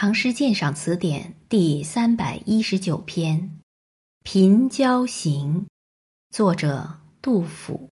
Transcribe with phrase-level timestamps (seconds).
[0.00, 3.36] 唐诗鉴赏词典》第三百一十九篇
[4.22, 5.62] 《平交行》，
[6.32, 7.88] 作者杜甫。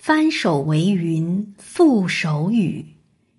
[0.00, 2.86] 翻手为云，覆手雨，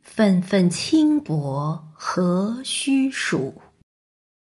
[0.01, 3.53] 纷纷轻薄何须数？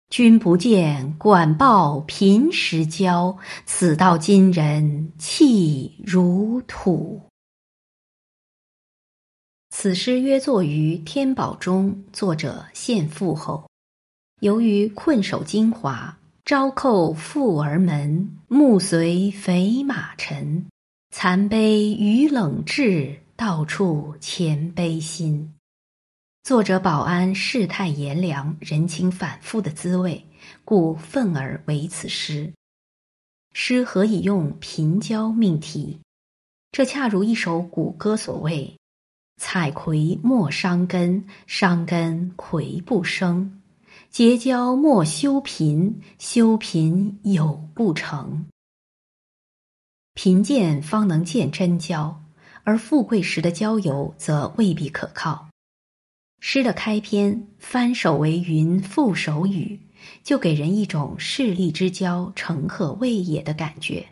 [0.08, 3.36] 君不见，管鲍平时交，
[3.66, 7.20] 此道今人弃如土。
[9.78, 13.68] 此诗约作于天宝中，作者献父后。
[14.40, 20.64] 由于困守金华，朝叩富儿门，暮随肥马尘。
[21.10, 25.52] 残悲与冷炙，到处前悲心。
[26.42, 30.24] 作者饱谙世态炎凉、人情反复的滋味，
[30.64, 32.50] 故愤而为此诗。
[33.52, 35.98] 诗何以用贫交命题？
[36.72, 38.74] 这恰如一首古歌所谓。
[39.36, 43.60] 采葵莫伤根，伤根葵不生；
[44.10, 48.46] 结交莫修贫，修贫有不成。
[50.14, 52.22] 贫贱方能见真交，
[52.64, 55.48] 而富贵时的交友则未必可靠。
[56.40, 59.78] 诗的开篇“翻手为云，覆手雨”，
[60.24, 64.06] 就给人一种势利之交，诚可畏也的感觉。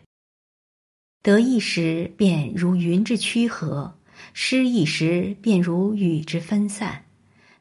[1.23, 3.95] 得意时便如云之曲和。
[4.33, 7.05] 失意时便如雨之分散，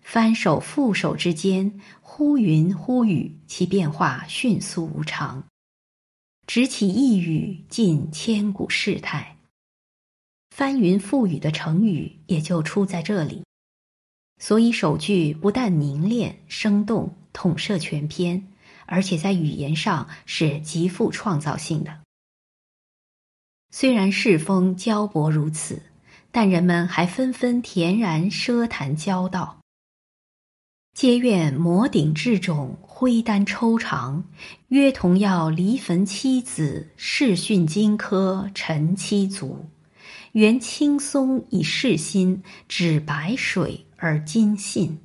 [0.00, 5.44] 翻手覆手之间，忽云忽雨，其变化迅速无常。
[6.46, 9.38] 只起一语，尽千古事态。
[10.50, 13.42] 翻云覆雨的成语也就出在这里。
[14.40, 18.46] 所以首句不但凝练生动，统摄全篇，
[18.84, 22.00] 而且在语言上是极富创造性的。
[23.70, 25.82] 虽然世风交薄如此。
[26.36, 29.60] 但人们还纷纷恬然奢谈交道，
[30.92, 34.24] 皆愿摩顶至踵，挥丹抽肠，
[34.66, 39.64] 约同要离坟妻子，试训荆轲陈七族。
[40.32, 44.98] 缘青松以示心，指白水而今信。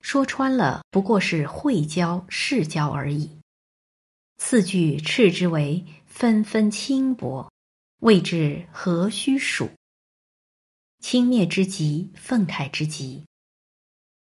[0.00, 3.30] 说穿了，不过是会交世交而已。
[4.38, 7.52] 次句斥之为纷纷轻薄，
[8.00, 9.68] 谓之何须数？
[11.08, 13.22] 轻蔑之极，愤慨之极，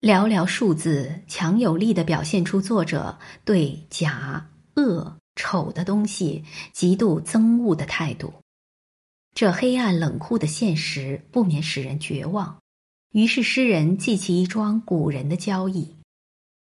[0.01, 8.33] 寥寥数字，强有力地表现出作者对假、恶、丑的东西极度憎恶的态度。
[9.33, 12.59] 这黑暗冷酷的现实不免使人绝望。
[13.13, 15.95] 于是诗人记起一桩古人的交易。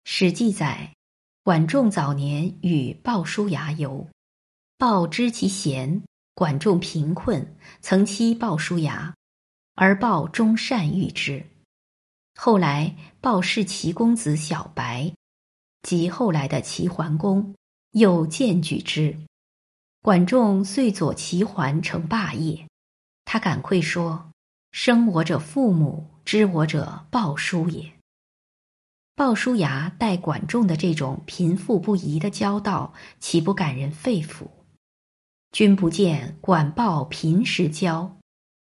[0.06, 0.94] 史记载，
[1.44, 4.08] 管仲早年与鲍叔牙游，
[4.78, 6.02] 鲍知其贤，
[6.34, 9.14] 管仲贫困，曾欺鲍叔牙。
[9.80, 11.46] 而鲍终善遇之，
[12.36, 15.14] 后来鲍氏齐公子小白，
[15.84, 17.54] 及后来的齐桓公，
[17.92, 19.16] 又荐举之。
[20.02, 22.68] 管仲遂左齐桓成霸业。
[23.24, 24.32] 他感愧说
[24.74, 27.94] ：“生我者父母，知我者鲍叔也。”
[29.16, 34.48] 鲍叔牙待管仲的这种贫富不移的交道，岂不感人肺腑？
[35.52, 38.18] 君不见，管鲍贫时交。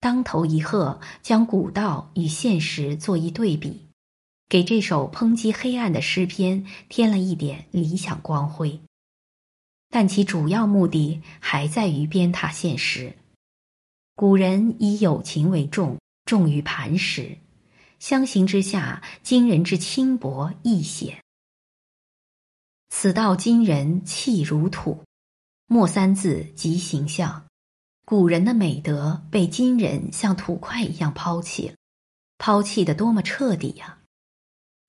[0.04, 3.88] 当头一喝，将古道与现实做一对比，
[4.50, 8.78] 给这首抨击黑暗的诗篇添了一点理想光辉。
[9.88, 13.16] 但其主要目的还在于鞭挞现实。
[14.14, 17.38] 古人以友情为重，重于磐石，
[17.98, 21.18] 相形之下，今人之轻薄易显。
[22.90, 25.02] 此道今人气如土，
[25.66, 27.46] 末三字极形象。
[28.06, 31.74] 古人的美德被今人像土块一样抛弃了，
[32.36, 33.98] 抛弃的多么彻底呀！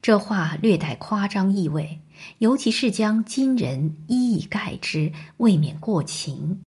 [0.02, 2.02] 这话略带夸张意味，
[2.40, 6.62] 尤其是将今人一以概之，未免过情。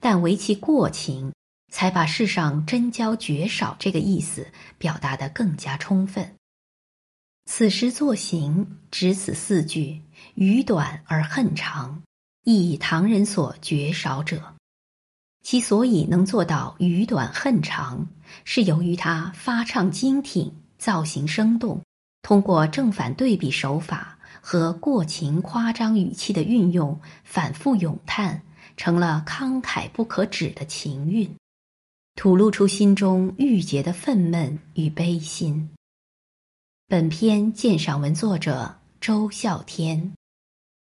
[0.00, 1.32] 但唯其过情，
[1.72, 4.46] 才把世上真交绝少这个意思
[4.78, 6.36] 表达得更加充分。
[7.46, 10.00] 此时作行，只此四句，
[10.36, 12.02] 语短而恨长，
[12.44, 14.54] 亦以唐人所绝少者。
[15.50, 18.06] 其所以能做到语短恨长，
[18.44, 21.80] 是由于他发唱精挺，造型生动，
[22.20, 28.42] 通过正反对比手法和过情夸张语气的运用，反复咏叹，
[28.76, 31.34] 成了慷慨不可止的情韵，
[32.14, 35.70] 吐露出心中郁结的愤懑与悲心。
[36.88, 40.12] 本篇鉴赏文作者周孝天。